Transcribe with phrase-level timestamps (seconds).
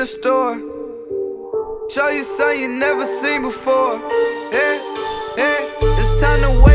[0.00, 0.60] Tina Story.
[1.90, 3.98] Show you something you never seen before.
[4.50, 4.80] Yeah,
[5.36, 5.68] yeah.
[5.82, 6.69] It's time to wake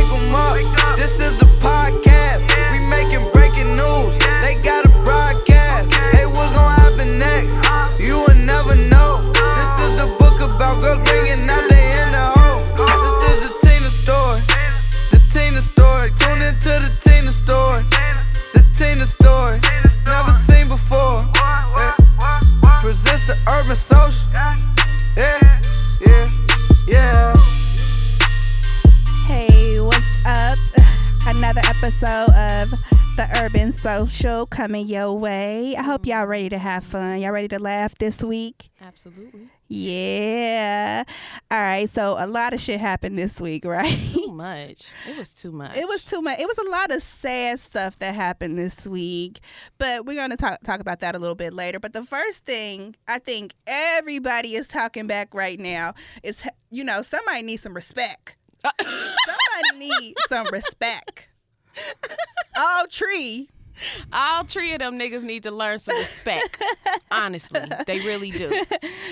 [33.95, 35.75] Urban Social coming your way.
[35.77, 36.11] I hope mm-hmm.
[36.11, 37.19] y'all ready to have fun.
[37.21, 38.69] Y'all ready to laugh this week?
[38.81, 39.49] Absolutely.
[39.67, 41.03] Yeah.
[41.49, 41.89] All right.
[41.93, 43.97] So a lot of shit happened this week, right?
[44.13, 44.91] Too much.
[45.09, 45.75] It was too much.
[45.77, 46.39] It was too much.
[46.39, 49.39] It was a lot of sad stuff that happened this week,
[49.77, 51.79] but we're going to talk talk about that a little bit later.
[51.79, 57.01] But the first thing I think everybody is talking back right now is, you know,
[57.01, 58.35] somebody needs some respect.
[58.63, 61.29] Uh, somebody needs some respect.
[62.57, 63.49] All tree.
[64.13, 66.61] All three of them niggas need to learn some respect.
[67.11, 68.63] Honestly, they really do.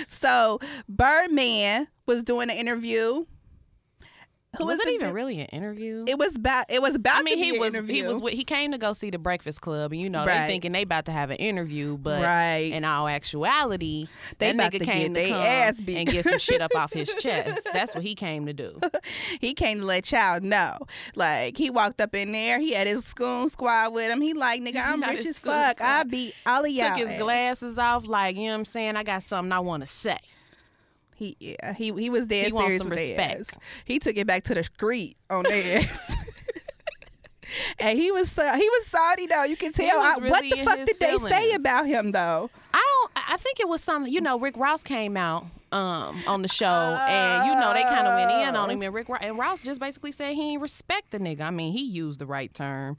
[0.08, 3.24] So Birdman was doing an interview.
[4.58, 6.04] Who was was it even really an interview?
[6.06, 6.66] It was about.
[6.68, 7.18] It was about.
[7.18, 7.94] I mean, to be he an was interview.
[7.94, 10.42] he was he came to go see the Breakfast Club, and you know Right.
[10.46, 12.70] they thinking they about to have an interview, but Right.
[12.72, 15.96] in all actuality, They that nigga to came to come ass beat.
[15.96, 17.68] and get some shit up off his chest.
[17.72, 18.80] That's what he came to do.
[19.40, 20.76] he came to let y'all know.
[21.14, 24.20] Like he walked up in there, he had his school squad with him.
[24.20, 25.80] He like, nigga, I'm rich as fuck.
[25.80, 26.88] I beat all of y'all.
[26.90, 28.96] Took his ass." glasses off, like you know what I'm saying.
[28.96, 30.18] I got something I want to say.
[31.16, 33.40] He yeah, he he was dead He serious some with respect.
[33.40, 33.50] ass.
[33.84, 36.16] He took it back to the street on their ass.
[37.78, 39.44] And he was so, he was salty though.
[39.44, 39.86] You can tell.
[40.00, 42.50] I- what the fuck did they say about him though?
[42.72, 42.78] I
[43.14, 43.32] don't.
[43.32, 44.12] I think it was something.
[44.12, 46.66] You know, Rick Ross came out um on the show,
[47.08, 48.23] and you know they kind of went
[48.74, 51.42] him, and Rick Ro- and Ross just basically said he ain't respect the nigga.
[51.42, 52.96] I mean, he used the right term.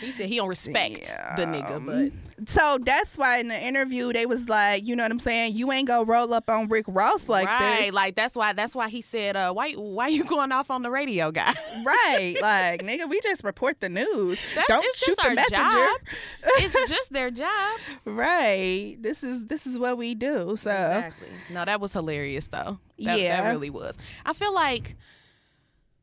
[0.00, 4.26] He said he don't respect the nigga, but So that's why in the interview they
[4.26, 5.56] was like, you know what I'm saying?
[5.56, 7.94] You ain't gonna roll up on Rick Ross like right, this.
[7.94, 10.90] like that's why that's why he said, uh, why why you going off on the
[10.90, 11.52] radio, guy?
[11.84, 12.36] Right.
[12.46, 14.40] Like, nigga, we just report the news.
[14.54, 15.62] That's, Don't it's shoot just the our messenger.
[15.62, 16.00] job.
[16.44, 17.80] it's just their job.
[18.04, 18.96] Right.
[19.00, 20.56] This is this is what we do.
[20.56, 21.28] So Exactly.
[21.52, 22.78] No, that was hilarious though.
[22.98, 23.42] That, Yeah.
[23.42, 23.96] that really was.
[24.24, 24.96] I feel like,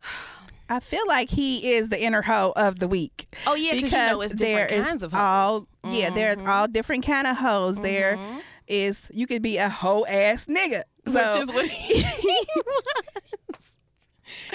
[0.70, 3.28] I feel like he is the inner hoe of the week.
[3.48, 5.62] oh yeah, because you know it's different there is kinds of all.
[5.84, 5.94] Mm-hmm.
[5.96, 7.78] yeah, there's all different kind of hoes.
[7.78, 8.18] There
[8.68, 10.84] is you could be a hoe ass nigga.
[11.06, 12.02] So which is what he
[13.50, 13.78] was.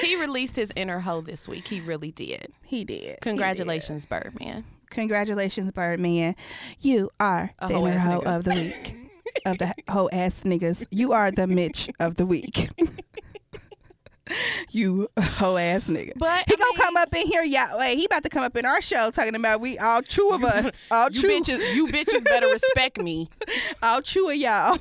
[0.01, 1.69] He released his inner hoe this week.
[1.69, 2.53] He really did.
[2.65, 3.01] he did.
[3.01, 3.21] He did.
[3.21, 4.65] Congratulations, Birdman.
[4.91, 6.35] Congratulations, Birdman.
[6.81, 8.37] You are A the inner hoe nigga.
[8.39, 8.95] of the week.
[9.47, 10.87] of the hoe ass niggas.
[10.91, 12.69] You are the Mitch of the week.
[14.71, 16.13] you hoe ass nigga.
[16.17, 17.79] But, he I gonna mean- come up in here, y'all.
[17.79, 20.45] Wait, he about to come up in our show talking about we all two of
[20.45, 23.29] us, all You two, bitches, you bitches better respect me.
[23.83, 24.79] all two of y'all.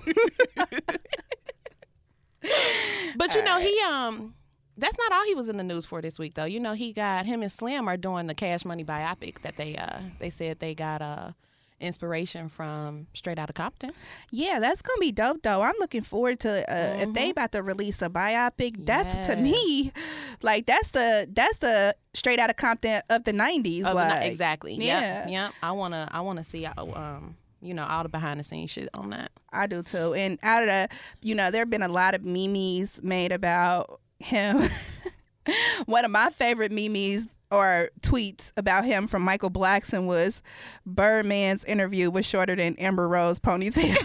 [3.16, 4.34] But you know, he um
[4.78, 6.45] that's not all he was in the news for this week though.
[6.45, 9.75] You know, he got him and Slim are doing the Cash Money biopic that they
[9.75, 11.31] uh they said they got uh
[11.79, 13.91] inspiration from Straight Outta Compton.
[14.31, 15.61] yeah, that's gonna be dope though.
[15.61, 18.85] I'm looking forward to uh, if they about to release a biopic.
[18.85, 19.43] That's to Mm-hmm.
[19.43, 19.91] Me,
[20.41, 23.79] like that's the that's the straight out of Compton of the '90s.
[23.79, 24.73] Of the like ni- exactly.
[24.75, 25.21] yeah.
[25.21, 25.29] Yep.
[25.31, 25.51] Yep.
[25.61, 28.89] I wanna I wanna see uh, um you know all the behind the scenes shit
[28.94, 29.31] on that.
[29.53, 30.13] I do too.
[30.13, 30.89] And out of the,
[31.21, 34.61] you know, there have been a lot of memes made about him.
[35.85, 40.41] One of my favorite memes or tweets about him from Michael Blackson was
[40.85, 43.96] Birdman's interview was shorter than Amber Rose ponytail.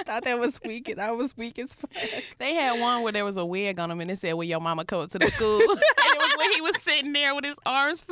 [0.00, 0.94] I thought that was weak.
[0.96, 1.90] That was weak as fuck.
[2.38, 4.60] They had one where there was a wig on him and it said, "Will your
[4.60, 7.44] mama come up to the school?" and it was when he was sitting there with
[7.44, 8.04] his arms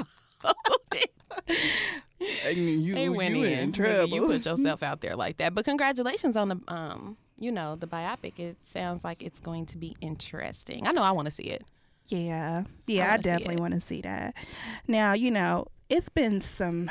[0.43, 1.08] folded.
[2.56, 3.72] You, they went you in.
[3.72, 4.08] Nigga, trouble.
[4.08, 5.55] You put yourself out there like that.
[5.55, 8.38] But congratulations on the um, you know, the biopic.
[8.38, 10.87] It sounds like it's going to be interesting.
[10.87, 11.64] I know I want to see it.
[12.08, 14.34] Yeah, yeah, I, wanna definitely want to see that.
[14.87, 16.90] Now, you know, it's been some,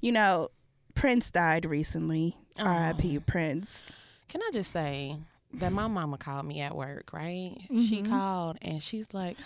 [0.00, 0.48] you know,
[0.94, 2.36] Prince died recently.
[2.58, 3.18] R.I.P.
[3.20, 3.70] Prince.
[4.28, 5.16] Can I just say
[5.54, 7.54] that my mama called me at work, right?
[7.68, 8.10] She Mm-hmm.
[8.10, 9.36] called and she's like,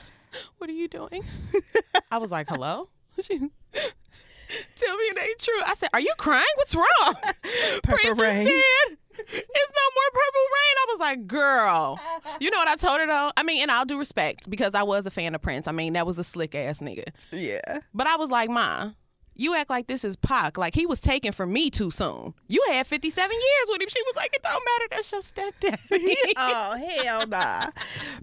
[0.58, 1.24] "What are you doing?"
[2.12, 2.88] I was like, "Hello."
[3.20, 3.38] She,
[4.76, 5.60] Tell me it ain't true.
[5.66, 6.44] I said, "Are you crying?
[6.56, 7.14] What's wrong?"
[7.82, 8.46] Prince rain.
[8.46, 8.96] dead.
[9.18, 10.76] It's no more purple rain.
[10.78, 12.00] I was like, "Girl,
[12.40, 13.32] you know what I told her though?
[13.36, 15.68] I mean, and I'll do respect because I was a fan of Prince.
[15.68, 17.04] I mean, that was a slick ass nigga.
[17.30, 17.80] Yeah.
[17.92, 18.90] But I was like, Ma,
[19.40, 20.58] you act like this is Pac.
[20.58, 22.34] Like he was taken from me too soon.
[22.48, 23.88] You had 57 years with him.
[23.88, 24.86] She was like, it don't matter.
[24.90, 25.78] That's your stepdad.
[26.36, 27.66] oh hell nah.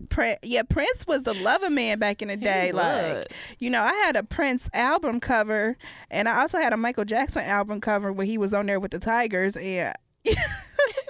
[0.10, 2.72] Prin- yeah, Prince was the lover man back in the day.
[2.72, 2.84] was.
[2.84, 5.76] Like, you know, I had a Prince album cover,
[6.12, 8.92] and I also had a Michael Jackson album cover where he was on there with
[8.92, 9.94] the Tigers, and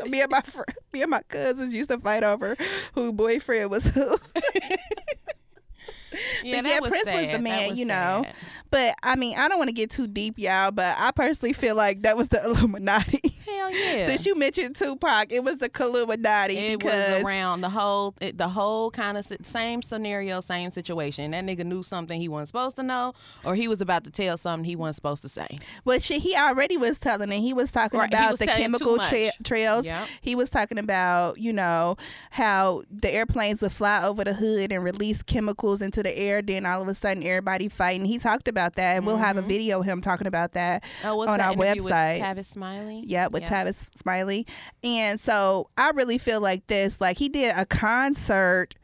[0.07, 0.61] me and my fr-
[0.93, 2.55] me and my cousins used to fight over
[2.93, 4.15] who boyfriend was who.
[6.43, 8.25] yeah, But yeah, Prince was the man, you know.
[8.77, 10.69] But I mean, I don't want to get too deep, y'all.
[10.69, 13.26] But I personally feel like that was the Illuminati.
[13.77, 14.07] Yeah.
[14.07, 18.37] Since you mentioned Tupac, it was the Illuminati it because was around the whole, it,
[18.37, 21.31] the whole kind of same scenario, same situation.
[21.31, 23.13] That nigga knew something he wasn't supposed to know,
[23.45, 25.47] or he was about to tell something he wasn't supposed to say.
[25.85, 27.39] Well, shit, he already was telling it.
[27.39, 29.85] He was talking Right, about was the chemical tra- trails.
[29.85, 30.07] Yep.
[30.21, 31.97] He was talking about, you know,
[32.31, 36.41] how the airplanes would fly over the hood and release chemicals into the air.
[36.41, 38.05] Then all of a sudden, everybody fighting.
[38.05, 39.49] He talked about that, and we'll have a mm-hmm.
[39.49, 41.83] video of him talking about that Oh, on that our website.
[41.83, 43.03] With Tavis Smiley.
[43.05, 44.45] Yeah, with Tavis Smiley.
[44.83, 46.99] And so I really feel like this.
[47.01, 48.75] Like he did a concert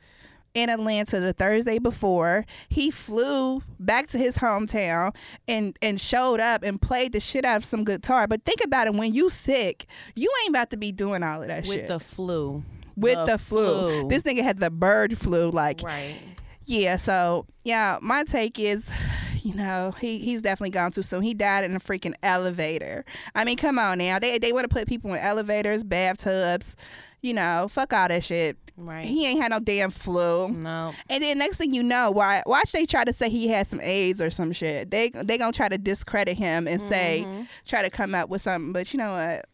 [0.54, 2.46] in Atlanta the Thursday before.
[2.70, 5.16] He flew back to his hometown
[5.48, 8.28] and and showed up and played the shit out of some guitar.
[8.28, 9.86] But think about it, when you sick,
[10.16, 11.88] you ain't about to be doing all of that with shit.
[11.88, 12.64] the flu.
[12.96, 14.08] with the, flu.
[14.08, 15.50] This nigga had the bird flu.
[15.50, 16.16] Like right.
[16.66, 18.88] yeah, so yeah, my take is,
[19.44, 21.22] you know, he he's definitely gone too soon.
[21.22, 23.04] He died in a freaking elevator.
[23.36, 24.20] I mean, come on now.
[24.20, 26.76] They they want to put people in elevators, bathtubs,
[27.22, 28.58] you know, fuck all that shit.
[28.78, 29.06] Right.
[29.06, 30.50] He ain't had no damn flu.
[30.50, 30.94] no.
[31.10, 33.82] And then next thing you know, why watch they try to say he had some
[33.82, 34.92] AIDS or some shit.
[34.92, 37.44] They they gonna try to discredit him and say mm-hmm.
[37.66, 38.72] try to come up with something.
[38.72, 39.46] But you know what?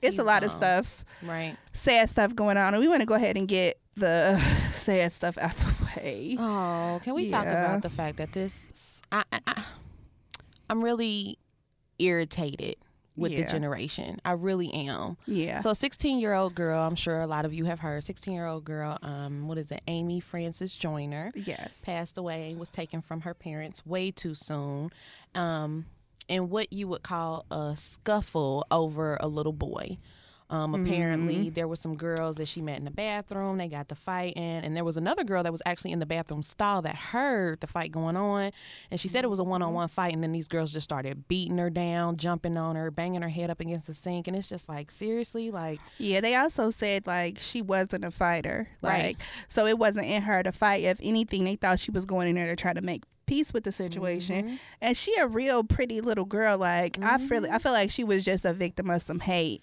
[0.00, 1.56] It's He's a lot of stuff, Right.
[1.72, 4.36] sad stuff going on, and we want to go ahead and get the
[4.72, 6.36] sad stuff out the way.
[6.38, 9.01] Oh, can we talk about the fact that this?
[9.12, 9.62] I, I,
[10.68, 11.38] I'm really
[11.98, 12.76] irritated
[13.16, 14.20] with the generation.
[14.24, 15.16] I really am.
[15.26, 15.60] Yeah.
[15.60, 16.80] So, 16 year old girl.
[16.80, 18.02] I'm sure a lot of you have heard.
[18.02, 18.98] 16 year old girl.
[19.02, 19.82] Um, what is it?
[19.86, 21.70] Amy Frances Joyner yes.
[21.82, 22.54] passed away.
[22.58, 24.90] Was taken from her parents way too soon.
[25.34, 25.86] Um,
[26.28, 29.98] in what you would call a scuffle over a little boy.
[30.52, 33.56] Um, apparently, there were some girls that she met in the bathroom.
[33.56, 36.06] They got the fight in, and there was another girl that was actually in the
[36.06, 38.52] bathroom stall that heard the fight going on,
[38.90, 40.12] and she said it was a one-on-one fight.
[40.12, 43.48] And then these girls just started beating her down, jumping on her, banging her head
[43.48, 47.38] up against the sink, and it's just like seriously, like Yeah, they also said like
[47.40, 48.68] she wasn't a fighter.
[48.82, 49.16] Like Right.
[49.48, 50.84] so it wasn't in her to fight.
[50.84, 53.64] If anything, they thought she was going in there to try to make peace with
[53.64, 54.44] the situation.
[54.46, 54.56] Mm-hmm.
[54.82, 56.58] And she a real pretty little girl.
[56.58, 59.62] Like I feel I feel like she was just a victim of some hate.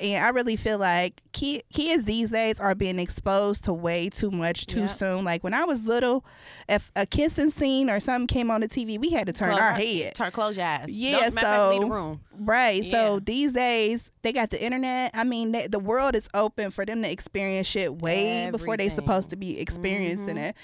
[0.00, 4.30] And I really feel like ki- kids these days are being exposed to way too
[4.32, 4.90] much too Yep.
[4.90, 5.24] soon.
[5.24, 6.24] Like when I was little,
[6.68, 9.60] if a kissing scene or something came on the TV, we had to turn close,
[9.62, 10.14] our head.
[10.16, 10.86] turn, close your eyes.
[10.88, 12.20] Yeah, Don't, so- the room.
[12.36, 12.84] Right.
[12.90, 15.12] So these days they got the internet.
[15.14, 18.90] I mean, they, the world is open for them to experience shit way before they're
[18.90, 20.38] supposed to be experiencing Mm-hmm.
[20.38, 20.56] it.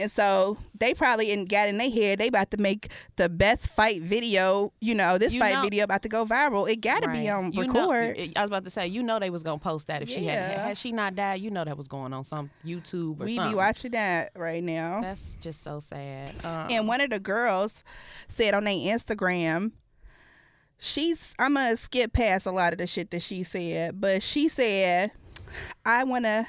[0.00, 3.68] And so they probably in, got in their head they about to make the best
[3.68, 4.72] fight video.
[4.80, 6.70] You know, this You fight know- video about to go viral.
[6.70, 7.30] It got to be Right.
[7.30, 8.32] on You know- record.
[8.36, 10.56] I was about to say, you know, they was gonna post that if she had
[10.58, 11.40] had she not died.
[11.40, 13.26] You know, that was going on some YouTube or something.
[13.26, 13.52] we something.
[13.52, 15.00] be watching that right now.
[15.00, 16.44] That's just so sad.
[16.44, 17.82] Um, and one of the girls
[18.28, 19.72] said on their Instagram,
[20.78, 24.48] she's I'm gonna skip past a lot of the shit that she said, but she
[24.48, 25.10] said,
[25.84, 26.46] I wanna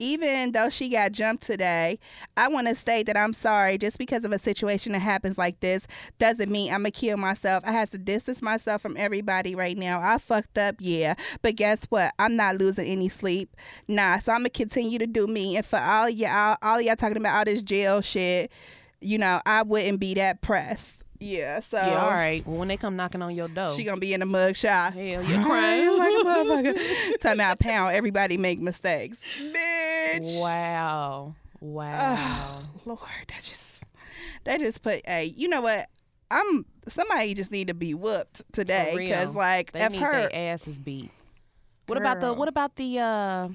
[0.00, 1.98] even though she got jumped today,
[2.36, 3.78] I want to state that I'm sorry.
[3.78, 5.82] Just because of a situation that happens like this
[6.18, 7.62] doesn't mean I'm going to kill myself.
[7.66, 10.00] I have to distance myself from everybody right now.
[10.02, 11.14] I fucked up, yeah.
[11.42, 12.12] But guess what?
[12.18, 13.54] I'm not losing any sleep.
[13.86, 15.56] Nah, so I'm going to continue to do me.
[15.56, 18.50] And for all y'all, all y'all talking about all this jail shit,
[19.02, 20.96] you know, I wouldn't be that pressed.
[21.22, 22.46] Yeah, so yeah, all right.
[22.46, 24.94] Well, when they come knocking on your door, she gonna be in a mug shot.
[24.94, 25.98] hell, you're crying.
[25.98, 27.20] like a motherfucker.
[27.20, 29.18] Talking about pound, everybody make mistakes.
[29.38, 29.79] Bitch.
[30.22, 32.62] Wow, wow.
[32.84, 33.80] Lord, that just
[34.44, 35.86] that just put hey, you know what?
[36.30, 40.30] I'm somebody just need to be whooped today because like they if need her their
[40.52, 41.10] asses beat.
[41.86, 42.32] What about the?
[42.32, 42.98] What about the?
[43.00, 43.48] uh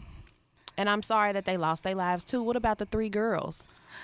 [0.78, 2.44] And I'm sorry that they lost their lives too.
[2.44, 3.64] What about the three girls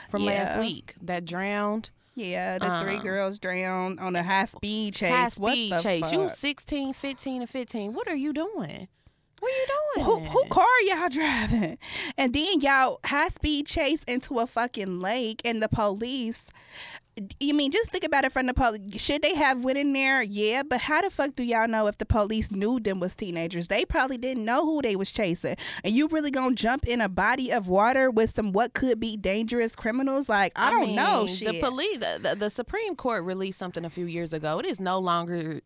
[0.09, 1.91] from last week that drowned?
[2.13, 5.09] yeah the three Uh, girls drowned on a high speed chase.
[5.09, 6.01] High what speed the chase.
[6.03, 6.13] Fuck?
[6.13, 7.93] You 16, 15, and 15.
[7.93, 8.87] What are you doing?
[9.41, 10.05] What are you doing?
[10.05, 11.79] Who, who car y'all driving?
[12.15, 16.43] And then y'all high speed chase into a fucking lake, and the police.
[17.39, 19.01] You mean just think about it from the police?
[19.01, 20.21] Should they have went in there?
[20.21, 23.67] Yeah, but how the fuck do y'all know if the police knew them was teenagers?
[23.67, 25.55] They probably didn't know who they was chasing.
[25.83, 29.17] And you really gonna jump in a body of water with some what could be
[29.17, 30.29] dangerous criminals?
[30.29, 31.25] Like I, don't know.
[31.25, 31.51] Shit.
[31.51, 34.59] The police, the, the, the Supreme Court released something a few years ago.
[34.59, 35.61] It is no longer.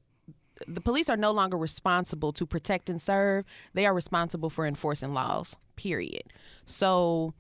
[0.68, 3.46] The police are no longer responsible to protect and serve.
[3.74, 5.58] They are responsible for enforcing laws.
[5.76, 6.24] Period.
[6.64, 7.34] So,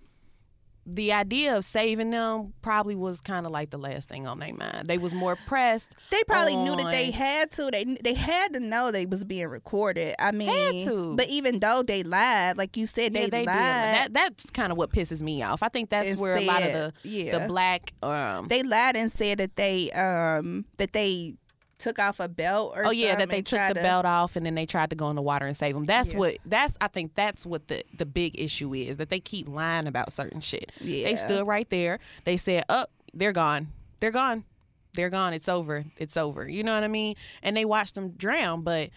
[0.87, 4.53] the idea of saving them probably was kind of like the last thing on their
[4.53, 4.85] mind.
[4.85, 5.95] They was more pressed.
[6.11, 7.69] They probably knew that they had to.
[7.71, 10.13] They they had to know they was being recorded.
[10.19, 11.15] I mean, had to.
[11.15, 13.47] but even though they lied, like you said, Yeah, they, they did.
[13.47, 13.55] lied.
[13.55, 15.63] That that's kind of what pisses me off.
[15.63, 17.39] I think that's And where a lot of the yeah.
[17.39, 21.33] the black um they lied and said that they um that they
[21.77, 24.45] took off a belt or oh yeah that they took the to- belt off and
[24.45, 25.83] then they tried to go in the water and save them.
[25.83, 26.19] That's Yeah.
[26.19, 29.85] what that's I think that's what the the big issue is that they keep lying
[29.87, 30.71] about certain shit.
[30.79, 31.03] Yeah.
[31.09, 31.99] They stood right there.
[32.23, 33.73] They said, "Up, they're gone.
[33.99, 34.45] They're gone."
[34.93, 35.33] They're gone.
[35.33, 35.83] It's over.
[35.97, 36.47] It's over.
[36.47, 37.15] You know what I mean?
[37.43, 38.91] And they watched them drown, but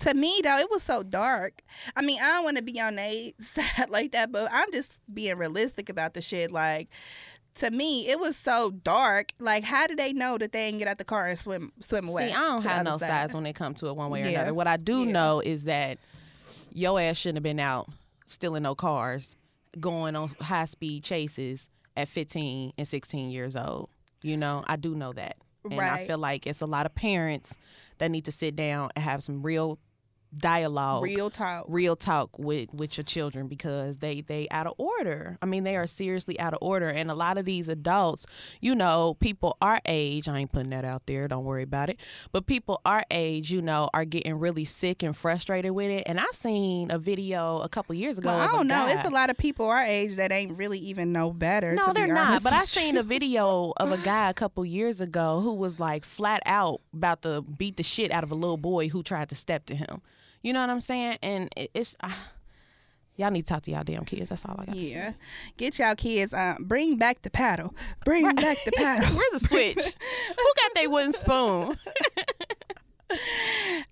[0.00, 1.62] To me though, it was so dark.
[1.96, 4.92] I mean, I don't want to be on their side like that, but I'm just
[5.12, 6.52] being realistic about the shit.
[6.52, 6.90] Like.
[7.56, 9.32] To me, it was so dark.
[9.38, 12.08] Like, how did they know that they didn't get out the car and swim swim
[12.08, 12.28] away?
[12.28, 13.08] See, I don't have no side?
[13.08, 14.30] sides when it comes to it one way or Yeah.
[14.40, 14.54] another.
[14.54, 15.12] What I do Yeah.
[15.12, 15.98] know is that
[16.72, 17.88] your ass shouldn't have been out
[18.26, 19.36] stealing no cars,
[19.78, 23.90] going on high speed chases at 15 and 16 years old.
[24.22, 25.36] You know, I do know that.
[25.70, 27.56] And I feel like it's a lot of parents
[27.98, 29.78] that need to sit down and have some real
[30.36, 31.66] dialogue Real talk.
[31.68, 35.76] real talk with with your children because they they out of order i mean they
[35.76, 38.26] are seriously out of order and a lot of these adults
[38.60, 42.00] you know people our age i ain't putting that out there don't worry about it
[42.32, 46.18] but people our age you know are getting really sick and frustrated with it and
[46.18, 48.86] i seen a video a couple years ago Well, I don't know.
[48.86, 51.74] guy- It's a lot of people our age that ain't really even know better.
[51.74, 52.42] no, they're be not.
[52.42, 56.04] But I seen a video of a guy a couple years ago who was like
[56.04, 59.34] flat out about to beat the shit out of a little boy who tried to
[59.34, 60.00] step to him.
[60.42, 61.18] You know what I'm saying?
[61.22, 62.10] And it, it's uh,
[63.16, 64.28] y'all need to talk to y'all damn kids.
[64.28, 64.76] That's all I got.
[64.76, 65.12] Yeah,
[65.56, 66.34] get y'all kids.
[66.34, 67.74] Um, bring back the paddle.
[68.04, 69.16] Bring back the paddle.
[69.16, 69.76] Where's the switch?
[70.28, 71.76] who got they wooden spoon?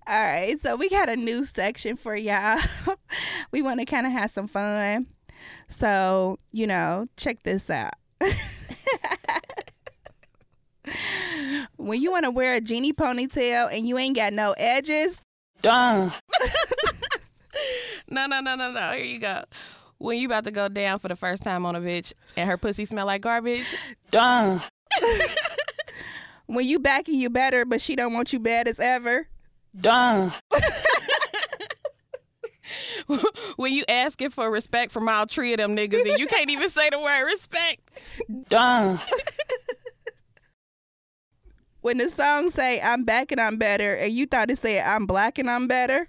[0.07, 2.59] All right, so we got a new section for y'all.
[3.51, 5.05] we want to kind of have some fun.
[5.67, 7.93] So, you know, check this out.
[11.77, 15.17] when you want to wear a genie ponytail and you ain't got no edges,
[15.61, 16.11] Done.
[18.11, 18.91] No, no, no, no, no.
[18.91, 19.45] Here you go.
[19.97, 22.57] When you about to go down for the first time on a bitch and her
[22.57, 23.63] pussy smell like garbage,
[24.11, 24.59] Done.
[26.47, 29.29] when you backing you better, but she don't want you bad as ever.
[29.79, 30.33] Done.
[33.55, 36.69] when you asking for respect from all three of them niggas and you can't even
[36.69, 37.79] say the word respect.
[38.49, 38.99] Done.
[41.81, 45.05] When the song say I'm back and I'm better, and you thought it said I'm
[45.05, 46.07] black and I'm better.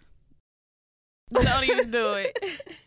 [1.32, 2.38] Don't even do it.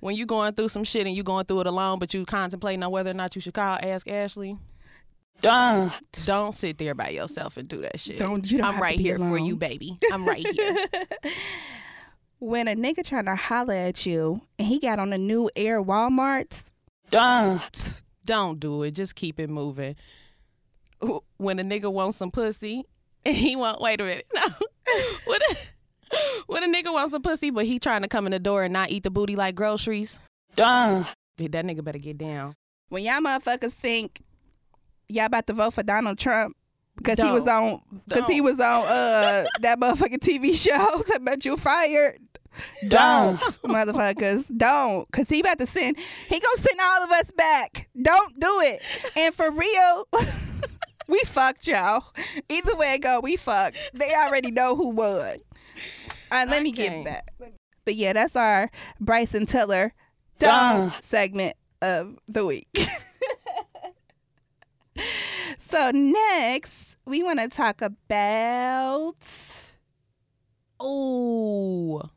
[0.00, 2.82] When you going through some shit and you going through it alone, but you contemplating
[2.82, 4.58] on whether or not you should call Ask Ashley,
[5.40, 5.90] Don't
[6.26, 8.18] don't sit there by yourself and do that shit.
[8.18, 9.98] Don't- you don't I'm have to right be here for you, baby.
[10.12, 10.76] I'm right here.
[12.38, 15.82] When a nigga trying to holler at you and he got on the new Air
[15.82, 16.64] Walmarts,
[17.10, 17.60] Done.
[18.26, 18.90] don't do it.
[18.90, 19.96] Just keep it moving.
[21.36, 22.84] When a nigga wants some pussy,
[23.26, 24.26] and he want wait a minute.
[24.34, 25.02] No.
[25.24, 25.56] What a,
[26.46, 28.72] when a nigga wants some pussy, but he trying to come in the door and
[28.72, 30.20] not eat the booty like groceries,
[30.54, 31.04] Done.
[31.38, 32.54] that nigga better get down.
[32.88, 34.22] when y'all motherfuckers think
[35.08, 36.56] y'all about to vote for Donald Trump
[36.96, 41.44] because he was on because he was on uh that motherfucking TV show that bet
[41.44, 42.18] you fired.
[42.86, 43.38] Don't.
[43.64, 45.98] motherfuckers, don't, cause he about to send.
[46.28, 47.88] He gonna send all of us back.
[48.00, 48.80] Don't do it.
[49.18, 50.08] And for real,
[51.08, 52.04] we fucked y'all.
[52.48, 53.76] Either way it go, we fucked.
[53.94, 55.08] They already know who won.
[55.10, 57.04] All right, let I me get can't.
[57.04, 57.32] back.
[57.84, 58.70] But yeah, that's our
[59.00, 59.92] Bryson Tiller
[60.38, 60.88] Dumb.
[60.88, 62.68] dumb segment of the week.
[65.58, 69.14] so next, we want to talk about.
[70.78, 72.10] Oh,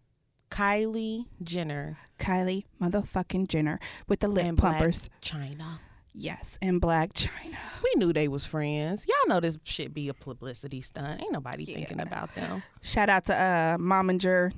[0.49, 5.09] Kylie Jenner Kylie motherfucking Jenner with the lip and Black pumpers.
[5.21, 5.79] China.
[6.13, 7.57] Yes, and Blac Chyna.
[7.83, 9.05] We knew they was friends.
[9.07, 11.21] Y'all know this shit be a publicity stunt.
[11.21, 12.63] Ain't nobody thinking about them.
[12.81, 14.51] Shout out to uh Momager.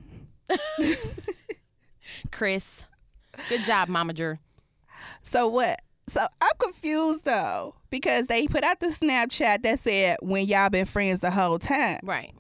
[2.32, 2.86] Kris,
[3.50, 4.40] good job, Momager.
[5.24, 5.82] So what?
[6.10, 10.86] So I'm confused though because they put out the Snapchat that said when y'all been
[10.86, 12.00] friends the whole time.
[12.04, 12.34] Right.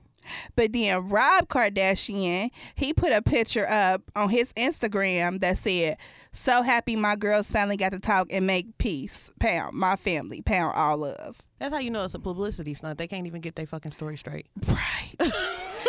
[0.55, 5.97] But then Rob Kardashian, he put a picture up on his Instagram that said,
[6.33, 9.23] "So happy my girls finally got to talk and make peace.
[9.39, 10.41] Pound my family.
[10.41, 12.97] Pound all love." That's how you know it's a publicity stunt.
[12.97, 14.47] They can't even get their fucking story straight.
[14.67, 15.13] Right.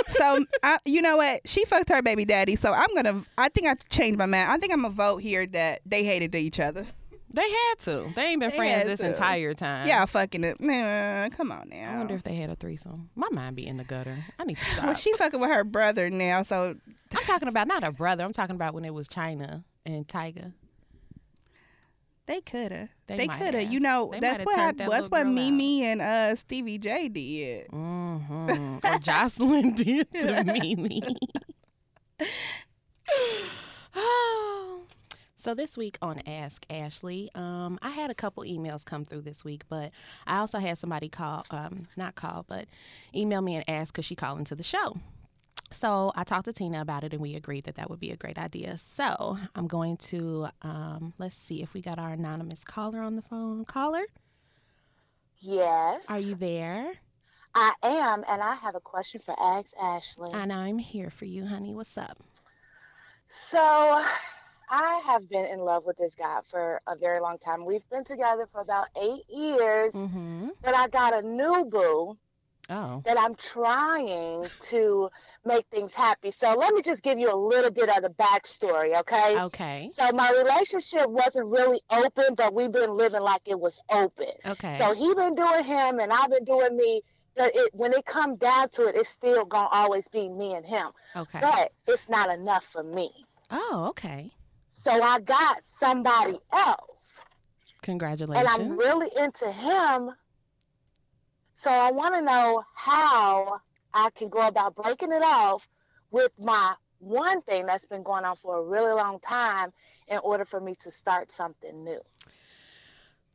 [0.08, 1.40] so I, you know what?
[1.48, 2.56] She fucked her baby daddy.
[2.56, 3.24] So I'm gonna.
[3.38, 4.50] I think I changed my mind.
[4.50, 6.84] I think I'm gonna vote here that they hated each other.
[7.34, 8.12] They had to.
[8.14, 9.08] They ain't been They friends this to.
[9.08, 9.86] entire time.
[9.88, 10.60] Yeah, fucking it.
[10.60, 11.94] Nah, come on now.
[11.94, 13.08] I wonder if they had a threesome.
[13.14, 14.16] My mind be in the gutter.
[14.38, 14.84] I need to stop.
[14.84, 16.42] well, she fucking with her brother now.
[16.42, 16.76] So
[17.16, 18.24] I'm talking about not a brother.
[18.24, 20.52] I'm talking about when it was Chyna and Tyga.
[22.26, 22.88] they coulda.
[23.08, 23.60] They They, coulda.
[23.62, 23.72] have.
[23.72, 25.34] You know, They that's what hap- that that's what girl out.
[25.34, 27.66] Mimi and uh Stevie J did.
[27.68, 31.02] hmm or Joseline did to Mimi.
[35.36, 39.44] so this week on Ask Ashley, um, I had a couple emails come through this
[39.44, 39.90] week, but
[40.26, 42.66] I also had somebody call, um, not call, but
[43.14, 44.98] email me and ask because she called into the show.
[45.72, 48.16] So I talked to Tina about it, and we agreed that that would be a
[48.16, 48.78] great idea.
[48.78, 53.22] So I'm going to um, let's see if we got our anonymous caller on the
[53.22, 53.64] phone.
[53.64, 54.04] Caller,
[55.40, 56.92] Yes, are you there?
[57.54, 60.30] I am, and I have a question for Ask Ashley.
[60.32, 61.74] And I'm here for you, honey.
[61.74, 62.18] What's up?
[63.50, 63.58] So,
[64.70, 67.66] I have been in love with this guy for a very long time.
[67.66, 70.48] We've been together for about eight years, Mm-hmm.
[70.62, 72.16] but I got a new boo
[72.70, 73.02] Oh.
[73.04, 75.10] that I'm trying to
[75.44, 76.30] make things happy.
[76.30, 79.38] So, let me just give you a little bit of the backstory, okay?
[79.40, 79.90] Okay.
[79.94, 84.28] So, my relationship wasn't really open, but we've been living like it was open.
[84.46, 84.78] Okay.
[84.78, 87.02] So he been doing him, and I've been doing me.
[87.36, 90.64] But it, when it come down to it, it's still gonna always be me and
[90.66, 90.88] him.
[91.16, 91.40] okay.
[91.40, 93.10] But it's not enough for me.
[93.50, 94.30] Oh, okay.
[94.70, 97.20] So I got somebody else,
[97.82, 98.58] Congratulations.
[98.58, 98.72] and.
[98.72, 100.10] I'm really into him.
[101.62, 103.60] So I want to know how
[103.94, 105.68] I can go about breaking it off
[106.10, 109.72] with my one thing that's been going on for a really long time
[110.08, 112.00] in order for me to start something new.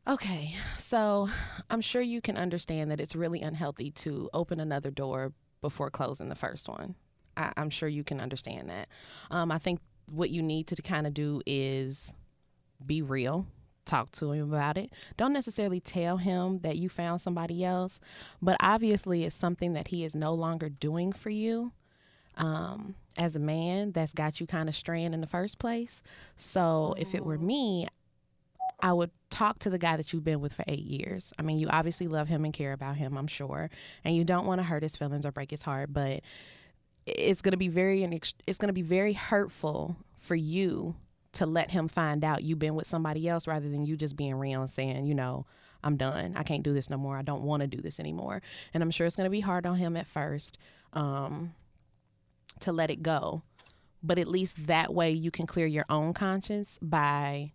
[0.05, 1.29] Okay, so
[1.69, 5.31] I'm sure you can understand that it's really unhealthy to open another door
[5.61, 6.95] before closing the first one.
[7.37, 8.89] I, I'm sure you can understand that.
[9.31, 9.79] Um, I think
[10.11, 12.13] what you need to kind of do is
[12.85, 13.47] be real.
[13.87, 14.91] Talk to him about it.
[15.15, 18.01] Don't necessarily tell him that you found somebody else,
[18.41, 21.71] but obviously it's something that he is no longer doing for you
[22.35, 26.03] um, as a man that's got you kind of straying in the first place.
[26.35, 27.87] So if it were me,
[28.81, 31.33] I would talk to the guy that you've been with for eight years.
[31.39, 33.69] I mean, you obviously love him and care about him, I'm sure,
[34.03, 35.93] and you don't want to hurt his feelings or break his heart.
[35.93, 36.21] But
[37.05, 40.95] it's going to be very it's going to be very hurtful for you
[41.33, 44.35] to let him find out you've been with somebody else rather than you just being
[44.35, 45.45] real and saying, you know,
[45.83, 46.33] I'm done.
[46.35, 47.17] I can't do this no more.
[47.17, 48.41] I don't want to do this anymore.
[48.73, 50.57] And I'm sure it's going to be hard on him at first
[50.93, 51.53] um,
[52.61, 53.43] to let it go.
[54.03, 57.53] But at least that way you can clear your own conscience by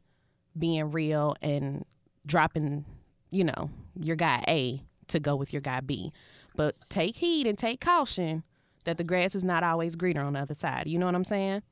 [0.56, 1.84] being real and
[2.26, 2.84] dropping,
[3.30, 6.12] you know, your guy A to go with your guy B.
[6.54, 8.42] But take heed and take caution
[8.84, 10.88] that the grass is not always greener on the other side.
[10.88, 11.62] You know what I'm saying?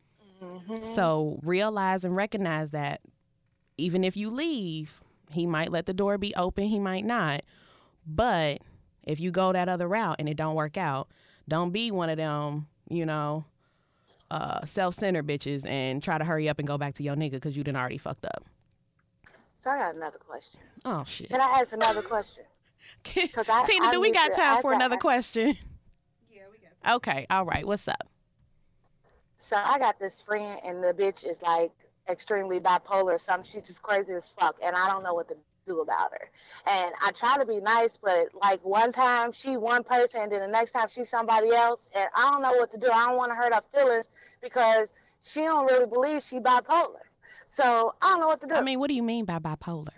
[0.83, 3.00] So realize and recognize that
[3.76, 5.00] even if you leave,
[5.33, 7.42] he might let the door be open, he might not.
[8.07, 8.59] But
[9.05, 11.09] if you go that other route and it don't work out,
[11.48, 13.44] don't be one of them, you know,
[14.31, 17.57] uh, self-centered bitches and try to hurry up and go back to your nigga because
[17.57, 18.44] you done already fucked up.
[19.59, 20.61] So I got another question.
[20.85, 21.29] Oh shit.
[21.31, 22.44] Can I ask another question?
[23.05, 25.57] 'Cause I- Tina, I do we got to- time for got- another question?
[26.29, 26.96] Yeah, we got.
[26.96, 27.66] Okay, all right.
[27.66, 28.09] What's up?
[29.51, 31.73] So I got this friend, and the bitch is like
[32.09, 33.51] extremely bipolar or something.
[33.51, 35.35] She's just crazy as fuck, and I don't know what to
[35.67, 36.31] do about her.
[36.71, 40.41] And I try to be nice, but like one time she one person, and then
[40.43, 42.93] the next time she's somebody else, and I don't know what to do.
[42.93, 44.07] I don't want to hurt her feelings
[44.41, 47.03] because she don't really believe she bipolar.
[47.49, 48.55] So I don't know what to do.
[48.55, 49.89] I mean, what do you mean by bipolar?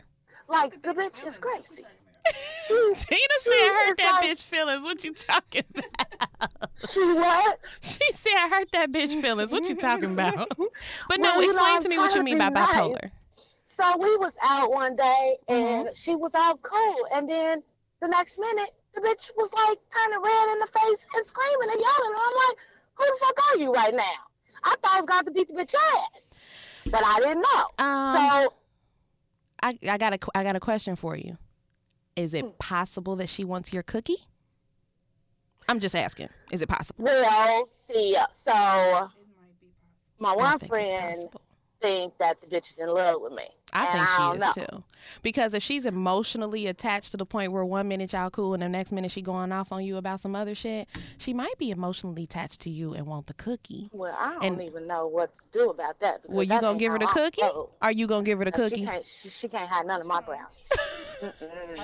[0.49, 1.85] like the bitch is crazy.
[2.97, 4.83] Tina said hurt that like- bitch feelings.
[4.83, 6.71] What you talking about?
[6.89, 7.59] she what?
[7.81, 9.53] She said I hurt that bitch feelings.
[9.53, 10.49] What you talking about?
[11.09, 12.69] But no, Well, you know, explain to me what you mean by nice.
[12.75, 13.11] bipolar.
[13.69, 15.95] So we was out one day and Mm-hmm.
[15.95, 17.63] she was all cool, and then
[18.01, 21.81] the next minute the bitch was like turning red in the face and screaming and
[21.81, 22.13] yelling.
[22.13, 22.57] And I'm like,
[22.95, 24.03] who the fuck are you right now?
[24.65, 26.35] I thought I was going to beat the bitch ass,
[26.91, 27.85] but I didn't know.
[27.85, 28.53] Um, so
[29.63, 31.39] I, I got a I got a question for you.
[32.17, 32.37] Is Hmm.
[32.39, 34.17] it possible that she wants your cookie?
[35.69, 36.29] I'm just asking.
[36.51, 37.05] Is it possible?
[37.05, 38.53] well, see, so
[40.19, 41.29] my one think friend
[41.81, 43.45] think that the bitch is in love with me.
[43.73, 44.65] I think I she is know.
[44.67, 44.85] too.
[45.23, 48.69] Because if she's emotionally attached to the point where one minute y'all cool and the
[48.69, 50.87] next minute she going off on you about some other shit,
[51.19, 53.89] she might be emotionally attached to you and want the cookie.
[53.93, 56.21] Well, I don't And- even know what to do about that.
[56.29, 57.43] Well, you gonna give her the cookie?
[57.81, 58.85] Are you gonna give her the Uh, She cookie?
[58.87, 59.05] can't.
[59.05, 60.55] She, she can't have none of my brownies.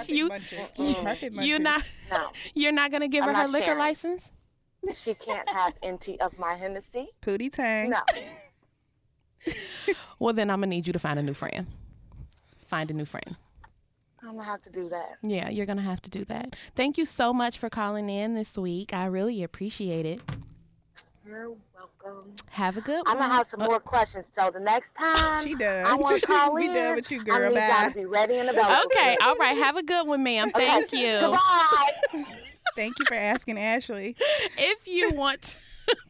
[0.07, 1.83] You- Perfect You're not.
[2.11, 3.79] No, You're not gonna give I'm her her not liquor sharing.
[3.79, 4.33] license.
[4.94, 7.09] she can't have any of my Hennessy.
[7.22, 7.90] Pootie Tang.
[7.90, 8.01] No.
[10.18, 11.66] Well, then I'm gonna need you to find a new friend.
[12.66, 13.37] Find a new friend.
[14.20, 15.12] I'm gonna have to do that.
[15.22, 16.57] Yeah, you're gonna have to do that.
[16.74, 18.92] Thank you so much for calling in this week.
[18.92, 20.20] I really appreciate it.
[21.28, 22.32] You're welcome.
[22.50, 23.06] Have a good one.
[23.06, 23.28] I'm one.
[23.28, 24.24] gonna have some Uh, more questions.
[24.34, 25.84] So the next time She done.
[25.84, 28.36] I want to call we in, done with you, I need y'all to be ready
[28.36, 28.76] and available.
[28.86, 29.56] Okay, all right.
[29.58, 30.48] Have a good one, ma'am.
[30.54, 31.18] Okay, Thank you.
[31.22, 32.24] Goodbye.
[32.76, 34.16] Thank you for asking Ashley.
[34.56, 35.58] if you want to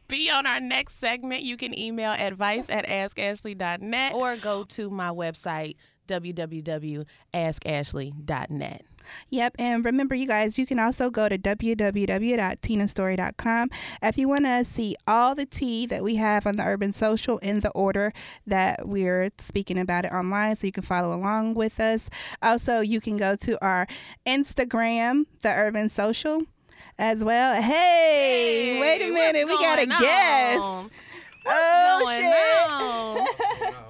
[0.07, 5.09] be on our next segment, you can email advice at askashley.net or go to my
[5.09, 5.75] website,
[6.07, 8.81] www.askashley.net.
[9.29, 13.69] Yep, and remember, you guys, you can also go to www.tinastory.com
[14.01, 17.37] if you want to see all the tea that we have on the Urban Social
[17.39, 18.11] in the order
[18.47, 22.09] that we're speaking about it online, so you can follow along with us.
[22.41, 23.85] Also, you can go to our
[24.25, 26.41] Instagram, the Urban Social,
[26.97, 27.61] as well.
[27.61, 30.59] Hey, wait a minute, we got a going guest.
[30.61, 30.89] on?
[31.47, 33.75] oh Going shit!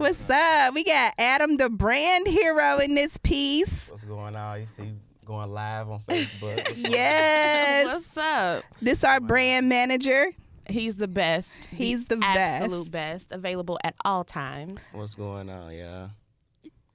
[0.00, 0.06] on?
[0.06, 0.46] what's going on?
[0.48, 0.74] What's up?
[0.74, 3.88] We got Adam, the brand hero, in this piece.
[3.90, 4.60] What's going on?
[4.60, 4.92] You see,
[5.26, 6.56] going live on Facebook.
[6.56, 6.78] What's?
[6.90, 8.64] Yes, What's up?
[8.80, 10.30] this our brand manager.
[10.68, 11.66] He's the best.
[11.70, 12.62] He's the best.
[12.64, 13.32] absolute best.
[13.32, 14.80] Available at all times.
[14.92, 15.72] What's going on?
[15.72, 16.08] Yeah.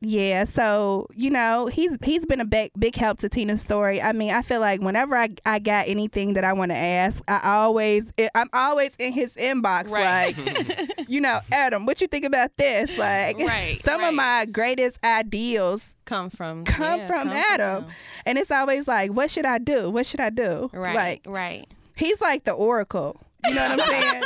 [0.05, 4.01] Yeah, so you know he's he's been a big big help to Tina's story.
[4.01, 7.23] I mean, I feel like whenever I, I got anything that I want to ask,
[7.29, 8.03] I always
[8.35, 10.35] I'm always in his inbox Right.
[10.37, 12.89] like, you know, Adam, what you think about this?
[12.97, 14.09] Like, Right, some right.
[14.09, 17.91] of my greatest ideals Come from come yeah, from come Adam, him.
[18.25, 19.89] and it's always like, what should I do?
[19.89, 20.69] What should I do?
[20.73, 20.95] Right.
[20.95, 21.65] Like, right.
[21.95, 23.21] he's like the oracle.
[23.45, 24.23] You know what I'm saying?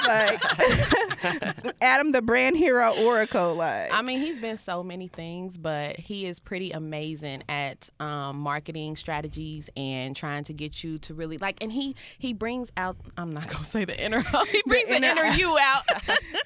[1.57, 3.55] Like, Adam, the brand hero oracle.
[3.55, 8.37] Like, I mean, he's been so many things, but he is pretty amazing at um,
[8.39, 11.61] marketing strategies and trying to get you to really like.
[11.63, 12.97] And he he brings out.
[13.17, 14.23] I'm not gonna say the inner.
[14.51, 15.83] He brings the, inner- inner you out.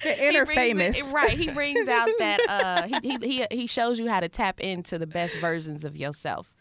[0.02, 0.98] the inner famous.
[0.98, 1.30] it- right.
[1.30, 2.40] He brings out that.
[2.48, 5.96] Uh, he, he he he shows you how to tap into the best versions of
[5.96, 6.52] yourself.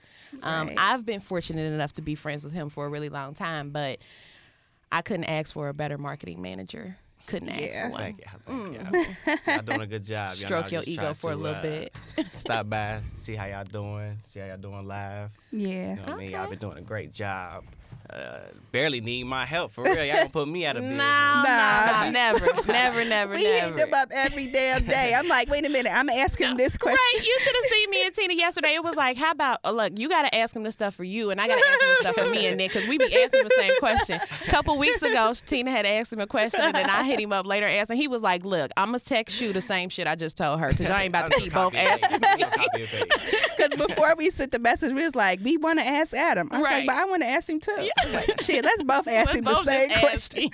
[0.43, 0.77] Um, Right.
[0.79, 3.99] I've been fortunate enough to be friends with him for a really long time, but
[4.91, 6.97] I couldn't ask for a better marketing manager.
[7.27, 7.85] Couldn't ask Yeah.
[7.85, 7.99] for one.
[8.01, 8.25] Thank you.
[8.91, 9.53] Thank you.
[9.53, 10.35] Y'all doing a good job.
[10.35, 11.95] Y'all Stroke your ego try for a little uh, bit.
[12.35, 15.31] Stop by, see how y'all doing, see how y'all doing live.
[15.51, 15.91] Yeah.
[15.91, 16.31] You know what I mean?
[16.31, 17.63] Y'all been doing a great job.
[18.09, 18.39] Uh,
[18.71, 20.03] barely need my help for real.
[20.03, 21.03] Y'all gonna put me out of No, business.
[21.05, 22.03] no, Nah.
[22.05, 23.77] no, never, never, never, We hit never.
[23.77, 25.13] them up every damn day.
[25.15, 26.97] I'm like, wait a minute, I'm asking him this question.
[27.13, 28.73] Right, you should have seen me and Tina yesterday.
[28.73, 29.97] It was like, how about uh, look?
[29.97, 31.87] You got to ask him the stuff for you, and I got to ask him
[31.89, 34.19] the stuff for me, and then because we be asking the same question.
[34.45, 37.31] A couple weeks ago, Tina had asked him a question, and then I hit him
[37.31, 37.97] up later asking.
[37.97, 40.69] He was like, "Look, I'm gonna text you the same shit I just told her
[40.69, 43.05] because I ain't about to keep both asking." Copy and paste.
[43.57, 46.49] Because before we sent the message, we was like, we want to ask Adam.
[46.51, 46.73] I was Right.
[46.79, 47.71] like, but I want to ask him too.
[47.77, 50.49] I'm like, shit, let's both ask him the same just question.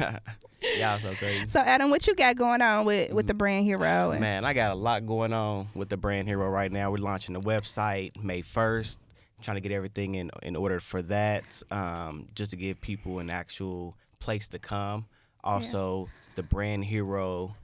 [0.78, 1.46] Y'all so crazy.
[1.48, 4.10] So Adam, what you got going on with with the brand hero?
[4.10, 6.90] And, Man, I got a lot going on with the brand hero right now.
[6.90, 8.98] We're launching the website May 1st.
[9.40, 13.30] Trying to get everything in in order for that, um, just to give people an
[13.30, 15.06] actual place to come.
[15.44, 17.54] Also, the brand hero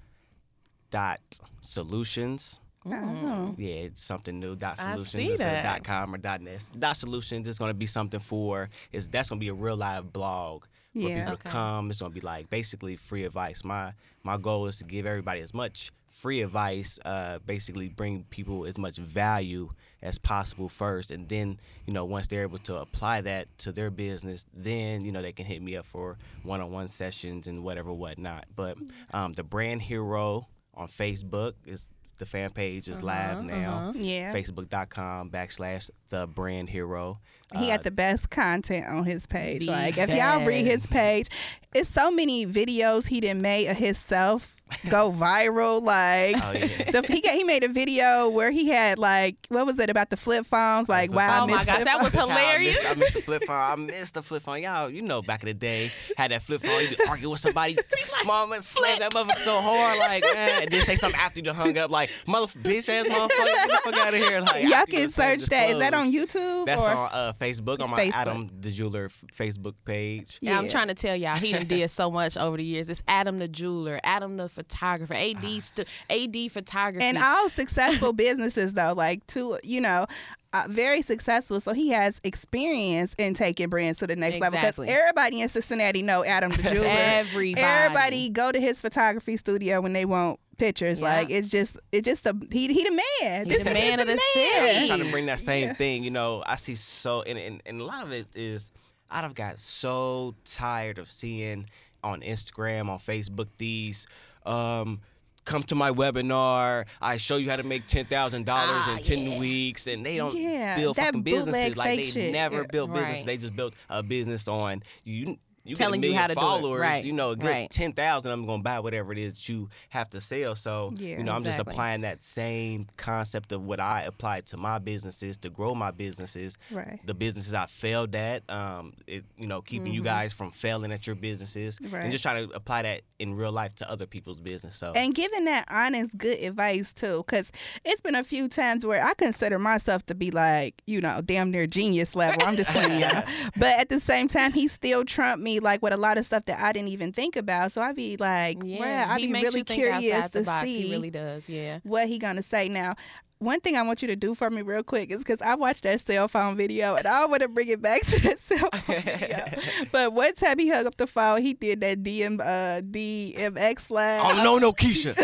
[0.93, 1.21] dot
[1.63, 2.61] solutions.
[2.87, 3.55] Oh.
[3.57, 4.57] Yeah, it's something new.
[4.57, 5.73] Dot I solutions see instead of that.
[5.79, 6.69] dot com or dot net.
[6.79, 9.77] Dot solutions is going to be something for is that's going to be a real
[9.77, 11.19] live blog for Yeah.
[11.21, 11.43] people Okay.
[11.45, 11.91] to come.
[11.91, 13.65] It's going to be like basically free advice.
[13.65, 16.99] My my goal is to give everybody as much free advice.
[17.05, 19.71] Uh, basically bring people as much value
[20.03, 23.91] as possible first, and then you know once they're able to apply that to their
[23.91, 28.45] business, then you know they can hit me up for one-on-one sessions and whatever whatnot.
[28.55, 28.77] But
[29.15, 33.93] um, the brand hero on Facebook is the fan page is live now.
[33.97, 34.33] Yeah.
[34.33, 37.19] Facebook.com backslash the brand hero.
[37.57, 39.61] He Uh, got the best content on his page.
[39.61, 41.29] The like if y'all read his page,
[41.75, 44.57] it's so many videos he didn't make of himself
[44.89, 45.83] go viral.
[45.83, 46.91] Like Oh, yeah.
[46.91, 50.11] the, he got, he made a video where he had like what was it about
[50.11, 50.89] the flip phones?
[50.89, 52.79] Like flip wow, Oh my gosh, Flip that was hilarious.
[52.79, 53.57] I missed, I missed the flip phone.
[53.57, 54.63] I missed the flip phone.
[54.63, 56.83] Y'all, you know, back in the day, had that flip phone.
[56.83, 57.77] You be arguing with somebody.
[58.25, 60.63] Mama slammed that motherfucker so hard, like, man.
[60.63, 63.81] And then say something after you hung up, like, mother bitch ass motherfucker, get the
[63.85, 64.41] fuck out of here.
[64.41, 65.71] Like, Y'all can done said search that.
[65.71, 66.13] Is that on.
[66.13, 68.13] YouTube That's or on uh, Facebook, on my Facebook.
[68.15, 70.39] Adam the Jeweler Facebook page.
[70.41, 72.89] Yeah, I'm trying to tell y'all, he done did so much over the years.
[72.89, 75.15] It's Adam the jeweler, Adam the photographer.
[75.15, 77.05] AD stu- AD photography.
[77.05, 80.07] and all successful businesses though like to you know
[80.53, 84.79] uh, very successful so he has experience in taking brands to the next level because
[84.89, 87.55] everybody in cincinnati know adam the jeweler Everybody.
[87.63, 91.07] everybody go to his photography studio when they want pictures Yeah.
[91.17, 94.03] like it's just it's just the he, he the man He the This man nigga
[94.03, 94.19] of the man.
[94.33, 94.79] city.
[94.83, 95.75] I'm trying to bring that same Yeah.
[95.75, 96.05] thing.
[96.05, 98.71] You know, I see so, and, and, and a lot of it is,
[99.11, 101.67] I've got so tired of seeing
[102.05, 104.07] on Instagram, on Facebook, these,
[104.45, 105.01] um,
[105.45, 106.87] come to my webinar.
[107.01, 109.39] I show you how to make ten thousand dollars Ah, in ten yeah.
[109.39, 112.33] weeks, and they don't Yeah, build fucking businesses like they shit.
[112.33, 113.19] never built business.
[113.19, 113.27] Right.
[113.27, 115.37] They just built a business on you.
[115.67, 116.43] You Telling you how to do it.
[116.43, 117.05] followers, Right.
[117.05, 117.71] you know, a good Right.
[117.71, 118.33] ten thousand.
[118.33, 120.55] I'm gonna buy whatever it is that you have to sell.
[120.57, 124.59] So, Yeah, you know, I'm just applying that same concept of what I applied to
[124.59, 126.59] my businesses to grow my businesses.
[126.71, 127.01] Right.
[127.07, 131.07] The businesses I failed at, um, it, you know, keeping you guys from failing at
[131.07, 131.95] your businesses, Mm-hmm.
[131.95, 132.03] Right.
[132.03, 134.77] and just trying to apply that in real life to other people's business.
[134.77, 137.51] So, and giving that honest good advice too because
[137.87, 141.51] it's been a few times where i consider myself to be like you know damn
[141.51, 143.07] near genius level i'm just playing you
[143.57, 146.45] but at the same time he still trumped me like with a lot of stuff
[146.47, 149.65] that i didn't even think about so i'd be like yeah i'd he be really
[149.65, 150.65] curious outside the to box.
[150.67, 151.49] see He really does.
[151.49, 151.81] Yeah.
[151.83, 152.95] what he gonna say now
[153.41, 155.83] one thing I want you to do for me real quick is because I watched
[155.83, 159.03] that cell phone video and I want to bring it back to that cell phone
[159.03, 159.45] video.
[159.93, 164.21] But one time he hung up the phone, he did that DM uh, DMX line.
[164.21, 165.15] I don't know no Keisha.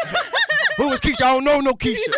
[0.77, 1.23] Who was Keisha?
[1.23, 2.13] I don't know no Keisha.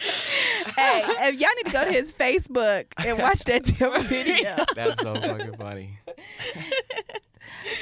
[0.76, 4.56] hey, if y'all need to go to his Facebook and watch that damn video.
[4.74, 5.98] That's so fucking funny.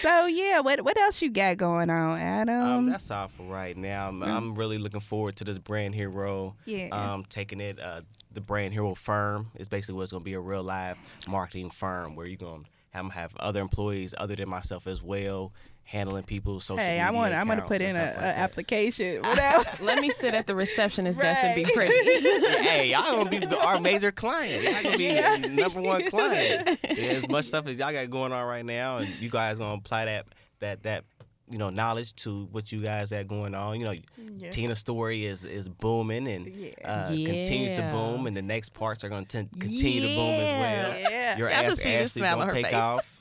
[0.01, 2.63] So yeah, what what else you got going on, Adam?
[2.63, 4.09] Um, that's all for right now.
[4.09, 6.55] I'm, I'm really looking forward to this brand hero.
[6.65, 6.89] Yeah.
[6.91, 10.63] Um, taking it, uh, the brand hero firm is basically what's gonna be a real
[10.63, 12.65] live marketing firm where you're gonna
[12.95, 15.53] have, have other employees other than myself as well,
[15.83, 19.21] handling people's social hey, media I want I'm gonna put in an like application.
[19.23, 19.65] Whatever.
[19.85, 21.75] Let me sit at the receptionist desk and be Right.
[21.75, 22.63] pretty.
[22.63, 24.63] hey, y'all gonna be our major client.
[24.63, 25.37] Y'all gonna be Yeah.
[25.37, 26.79] number one client.
[26.89, 29.75] Yeah, as much stuff as y'all got going on right now, and you guys gonna
[29.75, 30.27] apply that
[30.61, 31.05] that that
[31.51, 33.79] you know knowledge to what you guys got going on.
[33.79, 33.95] You know,
[34.39, 34.51] Yeah.
[34.51, 36.71] Tina's story is is booming and Yeah.
[36.85, 40.61] uh, continues to boom, and the next parts are gonna t- continue to boom as
[40.61, 40.99] well.
[41.11, 41.37] Yeah.
[41.39, 42.75] Your Y'all should ass see the Ashley smile gonna her take face.
[42.75, 43.11] off.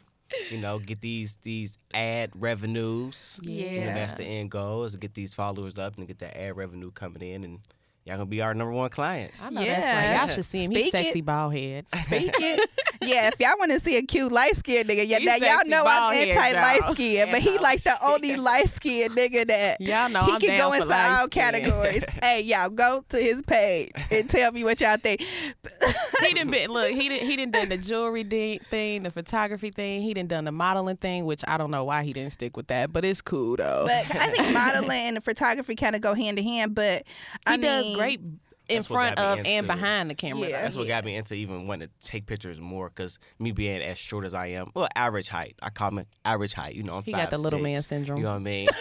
[0.49, 3.39] You know, get these these ad revenues.
[3.43, 3.93] You know, Yeah.
[3.93, 6.89] that's the end goal is to get these followers up and get that ad revenue
[6.89, 7.59] coming in, and
[8.05, 9.43] y'all gonna be our number one clients.
[9.43, 10.11] I know that's Yeah.
[10.17, 10.19] right.
[10.25, 10.71] Y'all should see him.
[10.71, 11.03] He's Speak it.
[11.03, 11.85] sexy bald head.
[12.05, 12.69] Speak it.
[13.07, 15.83] Yeah, if y'all want to see a cute light skinned nigga, yeah, now y'all know
[15.85, 20.23] I'm anti light skinned, but he like the only light skinned nigga that Y'all know
[20.23, 22.03] he I'm can go into all categories.
[22.21, 25.21] hey, y'all go to his page and tell me what y'all think.
[25.21, 26.91] he didn't been look.
[26.91, 27.27] He didn't.
[27.27, 30.01] He didn't done the jewelry di- thing, the photography thing.
[30.01, 32.67] He didn't done the modeling thing, which I don't know why he didn't stick with
[32.67, 33.85] that, but it's cool though.
[33.87, 36.75] But I think modeling and photography kind of go hand in hand.
[36.75, 37.03] But
[37.45, 38.21] I he does great
[38.69, 40.47] in That's front got me of and behind the camera.
[40.49, 40.61] Yeah.
[40.61, 43.97] That's what got me into even wanting to take pictures more because me being as
[43.97, 45.55] short as I am, well, average height.
[45.61, 46.75] I call me average height.
[46.75, 48.17] You know, I'm He got the 5'6", little man syndrome.
[48.19, 48.67] You know what I mean?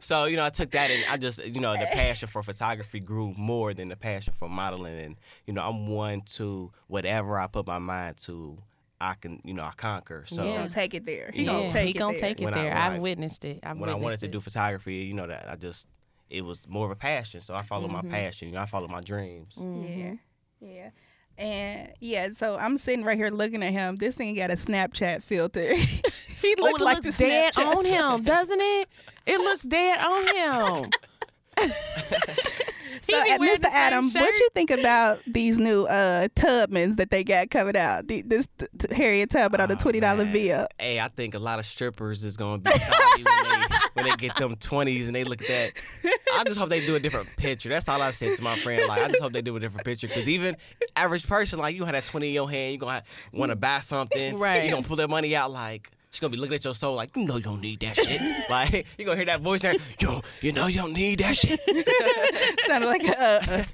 [0.00, 3.00] so you know, I took that and I just you know the passion for photography
[3.00, 5.16] grew more than the passion for modeling, and
[5.46, 8.58] you know I'm one to whatever I put my mind to,
[9.00, 10.24] I can you know I conquer.
[10.26, 10.42] So.
[10.42, 10.56] he Yeah.
[10.58, 11.30] gonna take it there.
[11.32, 12.28] He Yeah, gonna take he it gonna there.
[12.28, 12.68] take it When I- there.
[12.74, 13.60] when I- I've witnessed it.
[13.62, 15.88] I've when I wanted witnessed to do photography, you know that I just
[16.32, 17.40] it was more of a passion.
[17.42, 18.08] So I followed Mm-hmm.
[18.08, 18.48] my passion.
[18.48, 19.56] You know, I followed my dreams.
[19.58, 20.14] Yeah,
[20.60, 20.90] yeah.
[21.38, 23.96] And yeah, so I'm sitting right here looking at him.
[23.96, 25.74] This thing got a Snapchat filter.
[25.76, 28.88] he Oh, looked it like looks the dead Snapchat on him, doesn't it?
[29.26, 30.90] It looks dead on him.
[33.10, 33.58] So, uh, Mr.
[33.58, 37.76] the same Adam, what you think about these new uh Tubmans that they got coming
[37.76, 38.06] out?
[38.06, 40.32] The, this t- t- Harriet Tubman on the twenty dollar man.
[40.32, 40.66] bill.
[40.78, 44.36] Hey, I think a lot of strippers is gonna be when, they, when they get
[44.36, 45.72] them twenties and they look at that.
[46.32, 47.68] I just hope they do a different picture.
[47.68, 48.86] That's all I said to my friend.
[48.88, 50.56] Like, I just hope they do a different picture because even
[50.96, 53.80] average person, like you have that twenty in your hand, you gonna want to buy
[53.80, 54.64] something, Right.
[54.64, 55.90] You gonna pull that money out, like.
[56.10, 58.20] She's gonna be looking at your soul like, you know, you don't need that shit.
[58.50, 61.58] like, you gonna hear that voice there, yo, you know, you don't need that shit.
[62.66, 63.64] Sounded like a.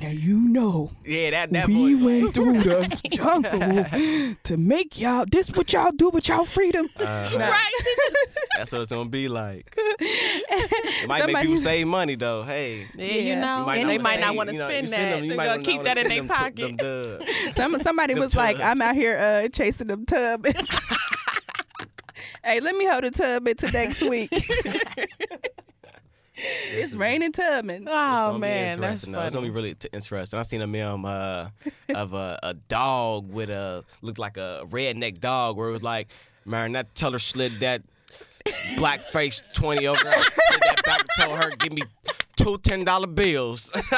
[0.00, 2.04] Now you know Yeah, that that we voice.
[2.04, 5.24] went through the jungle to make y'all.
[5.30, 6.86] This what y'all do with y'all freedom.
[6.98, 7.38] Uh-huh.
[7.38, 7.72] right?
[8.58, 9.74] That's what it's gonna be like.
[10.98, 12.42] It might make Somebody- people save money though.
[12.42, 13.12] Hey, yeah, Yeah.
[13.34, 15.22] you know, You might and they might not want to spend that.
[15.22, 16.78] you They're gonna keep that in their send them pocket.
[16.78, 17.20] them.
[17.56, 18.58] Some, somebody Them was like.
[18.60, 20.46] I'm out here uh, chasing them tub.
[22.44, 24.30] hey, let me hold a tub into next week.
[26.36, 27.86] It's raining Tubman.
[27.88, 27.92] Oh
[28.26, 29.20] gonna man, that's interesting, though.
[29.22, 30.38] It's gonna be really t- interesting.
[30.38, 31.48] I seen a meme uh,
[31.94, 36.08] of a, a dog with a looked like a redneck dog where it was like,
[36.44, 37.82] man, that teller slid that
[38.76, 40.02] black face twenty over.
[40.02, 40.12] there.
[40.14, 41.82] I slid that back and told her, give me
[42.36, 43.72] two ten dollar bills.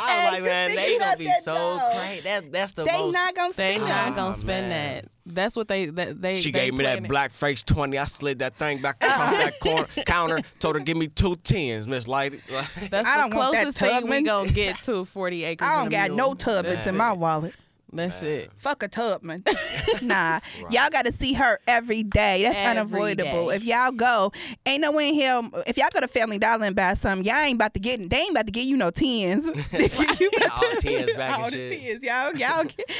[0.00, 1.98] Hey, was like, man, they about gonna be that, so though.
[2.00, 2.20] crazy.
[2.22, 3.12] That that's the They most.
[3.14, 5.04] not gonna They spend not gonna spend that.
[5.34, 6.36] That's what they that they.
[6.40, 7.08] she they gave me that planning.
[7.08, 7.98] black face twenty.
[7.98, 10.40] I slid that thing back across that corner, counter.
[10.58, 12.40] Told her, give me two tens, Miss Lighty.
[12.90, 14.24] That's I the don't want that closest thing we Tubman.
[14.24, 15.66] gonna get to forty acres.
[15.68, 16.16] I don't got mule.
[16.30, 17.54] no Tubmans in my wallet.
[17.90, 18.50] That's it.
[18.58, 19.42] Fuck a Tubman.
[20.02, 20.40] nah.
[20.70, 22.42] Y'all got to see her every day.
[22.42, 23.48] That's Every unavoidable.
[23.48, 23.56] day.
[23.56, 24.30] If y'all go,
[24.66, 25.40] ain't no way in here.
[25.66, 27.98] If y'all go to Family Dollar and buy something, y'all ain't about to get.
[28.10, 29.46] They ain't about to get you no tens.
[30.20, 32.00] you about All tens back and all the shit.
[32.02, 32.34] tens, y'all.
[32.36, 32.64] Y'all.
[32.64, 32.90] Get,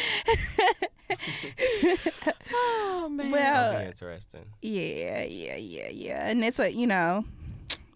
[2.52, 3.30] Oh man.
[3.30, 4.44] well, That'd be interesting.
[4.62, 6.28] yeah, yeah, yeah, yeah.
[6.30, 7.24] And it's a, you know,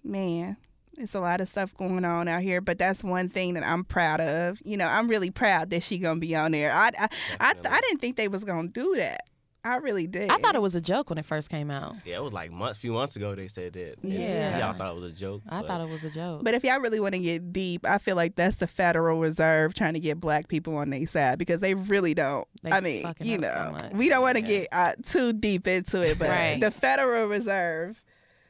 [0.04, 0.56] man,
[0.98, 2.60] it's a lot of stuff going on out here.
[2.60, 4.58] But that's one thing that I'm proud of.
[4.64, 6.72] You know, I'm really proud that she gonna be on there.
[6.72, 7.08] I, I,
[7.40, 9.20] I, I didn't think they was gonna do that.
[9.64, 10.28] I really did.
[10.28, 11.94] I thought it was a joke when it first came out.
[12.04, 13.94] Yeah, it was like months, few months ago they said that.
[14.02, 14.58] Yeah.
[14.58, 15.42] y'all thought it was a joke.
[15.48, 16.42] I but thought it was a joke.
[16.42, 19.74] But if y'all really want to get deep, I feel like that's the Federal Reserve
[19.74, 22.44] trying to get black people on their side because they really don't.
[22.64, 24.48] They I mean, you up so know, we don't want to Yeah.
[24.48, 26.60] get uh, too deep into it, but Right.
[26.60, 28.02] the Federal Reserve,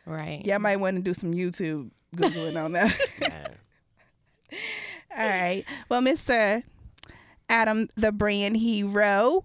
[0.06, 0.42] right.
[0.46, 2.98] y'all might want to do some YouTube googling on that.
[5.16, 5.64] All right.
[5.88, 6.62] Well, Mr.
[7.48, 9.44] Adam, the brand hero.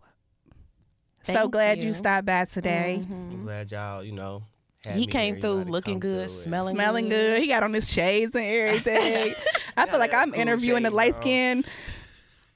[1.25, 1.87] so glad you.
[1.87, 1.93] you.
[1.93, 3.01] stopped by today.
[3.03, 3.31] Mhm.
[3.31, 4.43] I'm glad y'all, you know.
[4.85, 7.09] had He me came here, through know, had to looking good, through and- smelling Smelling
[7.09, 7.41] good.
[7.41, 9.33] He got on his shades and everything.
[9.77, 11.65] I feel like I'm cool interviewing the shades light skin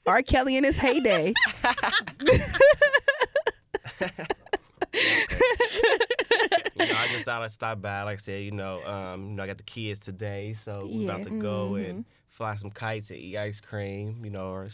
[0.06, 0.22] R.
[0.22, 1.32] Kelly in his heyday.
[6.86, 8.02] You know, I just thought I'd stop by.
[8.02, 11.04] Like I said, you know, um, you know, I got the kids today, so we're
[11.04, 11.90] about to go Mm-hmm.
[11.90, 14.24] and fly some kites and eat ice cream.
[14.24, 14.68] You know, or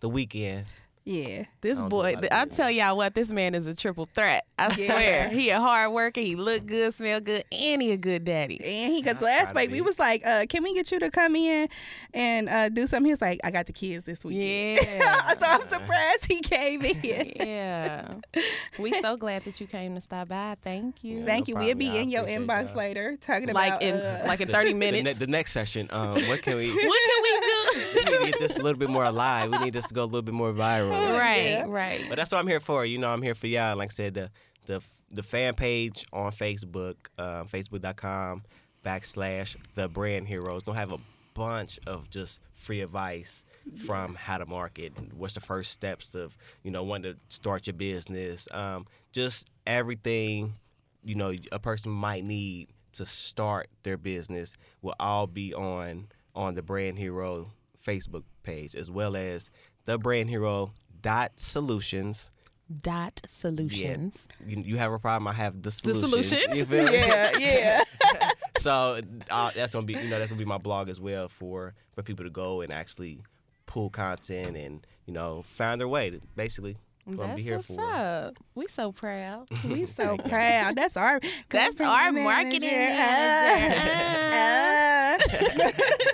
[0.00, 0.66] the weekend.
[1.04, 1.44] Yeah.
[1.62, 4.44] This I boy, know about I tell y'all what, this man is a triple threat.
[4.58, 4.86] I Yeah.
[4.86, 6.20] swear, he a hard worker.
[6.20, 8.58] He look good, smell good, and he a good daddy.
[8.64, 11.10] And he, because last to week we was like, uh, can we get you to
[11.10, 11.68] come in
[12.14, 13.10] and uh, do something?
[13.10, 14.78] He's like, I got the kids this weekend.
[14.86, 17.32] Yeah, so I'm surprised he came in.
[17.36, 18.14] yeah.
[18.78, 20.56] We so glad that you came to stop by.
[20.62, 21.24] Thank you.
[21.26, 21.66] Thank No you.
[21.66, 22.76] We'll be in your inbox y'all.
[22.76, 25.04] later talking like about in uh, like in The- thirty the, minutes.
[25.04, 26.68] ne- the next session, um, what can we?
[26.70, 27.31] what can we we need do?
[28.24, 29.50] To get this a little bit more alive.
[29.50, 30.90] We need this to go a little bit more viral.
[31.18, 31.64] right, Yeah.
[31.68, 32.04] right.
[32.08, 32.84] But that's what I'm here for.
[32.84, 33.76] You know, I'm here for y'all.
[33.76, 34.30] Like I said, the
[34.66, 38.42] the the fan page on Facebook, uh, Facebook.com
[38.84, 40.62] backslash the brand heroes.
[40.62, 40.98] Don't have a
[41.34, 43.44] bunch of just free advice
[43.86, 44.92] from how to market.
[45.14, 48.48] What's the first steps of you know wanting to start your business?
[48.52, 50.54] Um, just everything
[51.04, 56.54] you know a person might need to start their business will all be on on
[56.54, 57.50] the brand hero
[57.84, 59.50] Facebook page as well as
[59.84, 62.30] the brand hero dot solutions
[62.80, 64.28] Dot solutions.
[64.46, 66.00] you, you have a problem i have the solutions.
[66.02, 66.56] The solutions, solutions?
[66.56, 66.92] You feel me?
[67.06, 67.82] yeah, yeah.
[68.58, 68.98] so
[69.30, 72.02] uh, that's gonna be you know that's gonna be my blog as well for for
[72.02, 73.20] people to go and actually
[73.66, 77.42] pull content and you know find their way to basically what I'm gonna That's be
[77.42, 78.36] here what's for up.
[78.54, 79.48] We so proud.
[79.64, 80.76] We so proud.
[80.76, 84.12] That's our That's our marketing manager.
[85.58, 86.12] Uh.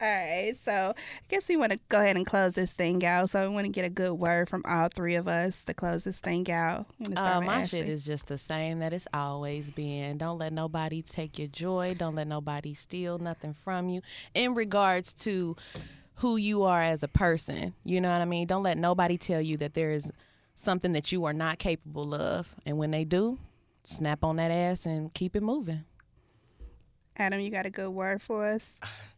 [0.00, 3.30] All right, so I guess we want to go ahead and close this thing out.
[3.30, 6.04] So we want to get a good word from all three of us to close
[6.04, 6.86] this thing out.
[7.04, 7.80] I'm Uh, my Ashley.
[7.80, 10.16] shit is just the same that it's always been.
[10.16, 11.96] Don't let nobody take your joy.
[11.98, 14.00] Don't let nobody steal nothing from you.
[14.34, 15.56] In regards to
[16.16, 18.46] who you are as a person, you know what I mean?
[18.46, 20.12] Don't let nobody tell you that there is
[20.54, 22.54] something that you are not capable of.
[22.64, 23.40] And when they do,
[23.82, 25.82] snap on that ass and keep it moving.
[27.16, 28.62] Adam, you got a good word for us?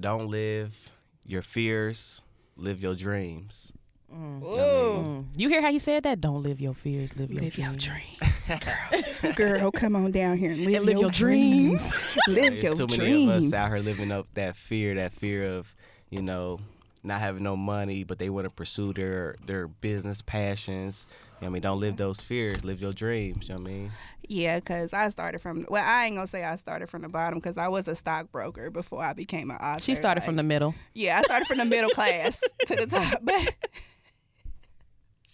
[0.00, 0.90] don't live
[1.26, 2.22] your fears
[2.56, 3.72] live your dreams
[4.12, 5.04] Ooh.
[5.06, 5.24] Mm.
[5.36, 6.20] You hear how he said that?
[6.20, 8.18] Don't live your fears, live your Live your dreams.
[8.18, 8.64] dreams,
[9.22, 9.32] girl.
[9.36, 11.80] Girl, come on down here and live, And live your, your dreams.
[12.28, 15.48] live There's your too many of us out here living up that fear, that fear
[15.52, 15.74] of,
[16.08, 16.58] you know,
[17.04, 21.06] not having no money, but they want to pursue their their business passions.
[21.40, 23.48] You know I mean, don't live those fears, live your dreams.
[23.48, 23.92] You know what I mean?
[24.28, 27.08] Yeah, because I started from, well, I ain't going to say I started from the
[27.08, 29.82] bottom because I was a stockbroker before I became an author.
[29.82, 30.74] She started from the middle.
[30.92, 33.20] Yeah, I started from the middle class to the top.
[33.22, 33.54] But,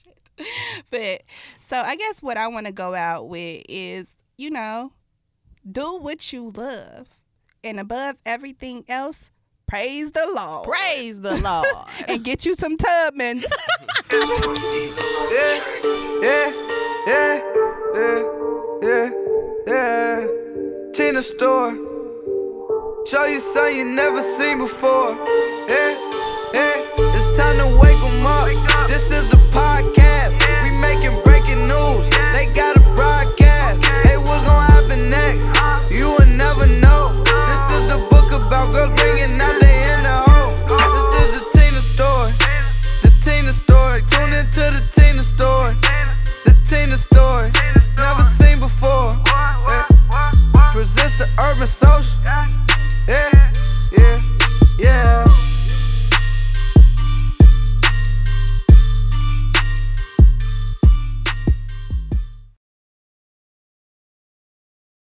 [0.05, 0.85] Shit.
[0.91, 1.23] but
[1.69, 4.07] so I guess what I want to go out with is,
[4.39, 4.93] you know,
[5.71, 7.09] do what you love.
[7.65, 9.31] And above everything else,
[9.69, 10.69] praise the Lord.
[10.69, 11.67] Praise the Lord.
[12.09, 13.45] And get you some Tubmans.
[14.09, 15.61] Yeah,
[16.23, 16.53] yeah,
[17.07, 17.41] yeah,
[17.95, 18.23] yeah,
[18.83, 19.11] yeah,
[19.67, 20.27] yeah.
[20.95, 21.73] Tina store.
[23.11, 25.11] Show you something you never seen before.
[25.69, 25.91] Yeah,
[26.55, 26.83] yeah.
[26.99, 28.89] It's time to wake 'em up.
[28.89, 29.36] This is the